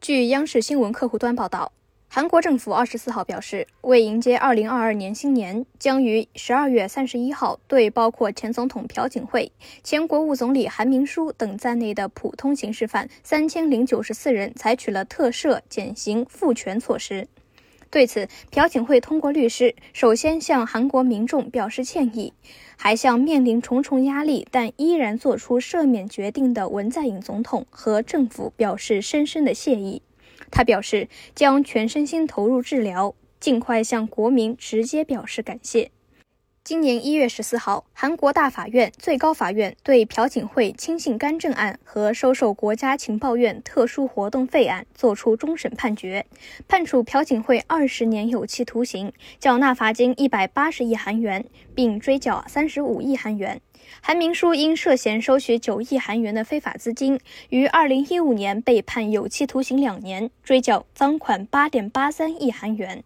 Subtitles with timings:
[0.00, 1.72] 据央视新闻客户端报道，
[2.08, 9.52] 韩国政府二十四号表示，为迎接二零二二年新年，将于十二月三十一号对包括前总统朴槿惠、
[9.84, 17.28] 前国务总理韩明书等在内的普通刑事犯三千零九十四人采取了特赦、减刑、复权措施。
[17.90, 22.32] 对此，朴槿惠通过律师首先向韩国民众表示歉意，
[22.76, 30.02] 还向面临重重压力但依然做出赦免决定的文在寅总统和政府表示深深的谢意。
[30.52, 35.90] 他表示将全身心投入治疗，尽快向国民直接表示感谢。
[36.70, 46.24] 今年一月十四号，韩国大法院、最高法院对朴槿惠亲信干政案和收受国家情报院特殊活动费案作出终审判决，
[46.68, 53.60] 判处朴槿惠二十年有期徒刑，缴纳罚金一百八十亿韩元，并追缴三十五亿韩元。
[54.00, 57.18] 韩明书因涉嫌收取九亿韩元的非法资金，
[57.48, 63.02] 于二零一五年被判有期徒刑两年，追缴赃款八点八三亿韩元。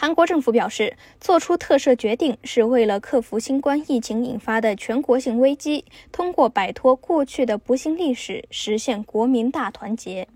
[0.00, 10.26] 韩国政府表示，做出特赦决定是为了克服新冠疫情引发的全国性危机，通过摆脱过去的不幸历史，实现国民大团结。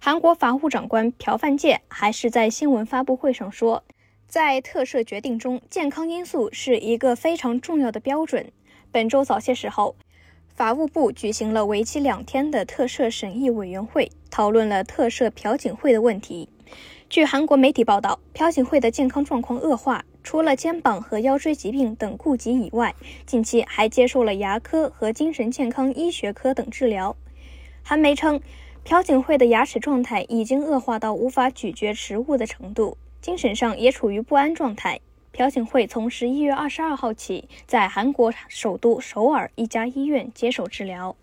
[0.00, 3.84] 韩国法务长官朴范介还是在新闻发布会上说，
[4.26, 8.50] 在特赦决定中，健康因素是一个非常重要的标准。
[8.90, 9.94] 本周早些时候，
[10.56, 16.48] 法务部举行了为期两天的特赦审议委员会，讨论了特赦朴槿惠的问题。
[17.10, 27.16] 据韩国媒体报道，朴槿惠的健康状况恶化，除了肩膀和腰椎疾病等痼疾以外，近期还接受了牙科和精神健康医学科等治疗。
[27.82, 28.38] 韩媒称，
[28.84, 35.00] 朴槿惠的牙齿状态已经恶化到无法咀嚼食物的程度，精神上也处于不安状态。
[35.32, 41.16] 朴槿惠从十一月二十二号起，在韩国首都首尔一家医院接受治疗。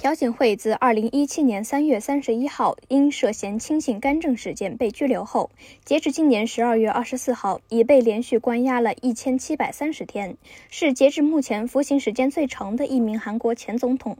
[0.00, 5.50] 朴槿惠自二零一七年三月三十一号因涉嫌亲信干政事件被拘留后，
[5.84, 10.36] 截至今年十二月二十四号，已被连续关押了一千七百三十天，
[10.70, 14.16] 是截至目前服刑时间最长的一名韩国前总统。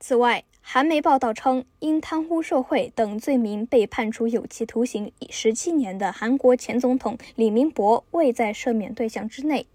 [0.00, 9.66] 此外，韩媒报道称，因贪污受贿等罪名被判处有期徒刑十七年的韩国前总统李明博未在赦免对象之内。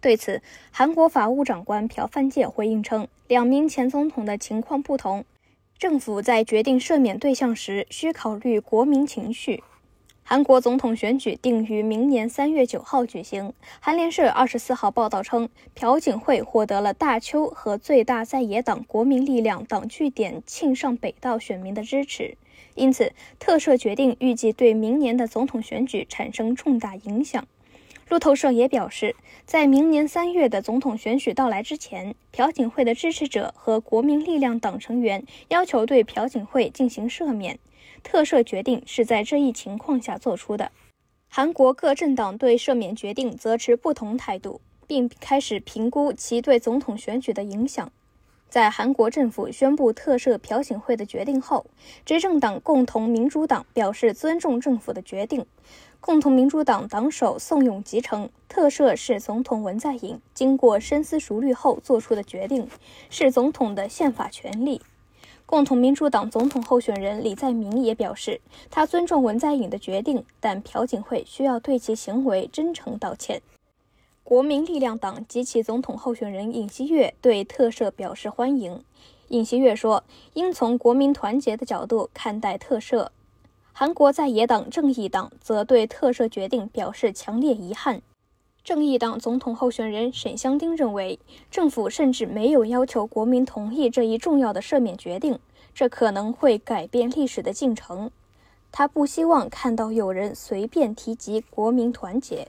[0.00, 5.24] 对此，韩国法务长官朴范介回应称，两名前总统的情况不同，
[5.76, 9.62] 政府在决定赦免对象时需考虑国民情绪。
[10.22, 13.52] 韩国总统选举定于明年三月九号举行。
[13.80, 22.36] 韩联社二十四号报道称，朴槿惠获得了大邱和最大在野党国民力量党据点庆尚北道选民的支持，
[22.74, 27.48] 因此特赦决定预计对明年的总统选举产生重大影响。
[28.08, 29.14] 路透社也表示，
[29.44, 37.58] 在明年三月的总统选举到来之前，朴槿惠的支持者和国民力量党成员要求对朴槿惠进行赦免。
[38.02, 40.72] 特赦决定是在这一情况下做出的。
[41.28, 47.92] 韩国各政党对赦免决定则持不同态度，并开始评估其对总统选举的影响。
[48.48, 51.66] 在韩国政府宣布特赦朴槿惠的决定后，
[52.06, 55.44] 执政党共同民主党表示尊重政府的决定。
[56.00, 62.68] 共同民主党党首宋永吉称，特赦是总统文在寅经过深思熟虑后做出的决定，
[63.10, 64.80] 是总统的宪法权利。
[65.44, 73.42] 共同民主党总统候选人李在明也表示，他尊重文在寅的决定，但朴槿惠需要对其行为真诚道歉。
[74.28, 78.84] 国民力量党及其总统候选人尹锡悦对特赦表示欢迎。
[79.28, 83.08] 尹锡悦说：“应从国民团结的角度看待特赦。”
[83.72, 88.02] 韩国在野党正义党则对特赦决定表示强烈遗憾。
[88.62, 91.18] 正义党总统候选人沈香丁认为，
[91.50, 95.38] 政府甚至没有要求国民同意这一重要的赦免决定，
[95.72, 98.10] 这可能会改变历史的进程。
[98.70, 102.48] 他不希望看到有人随便提及国民团结。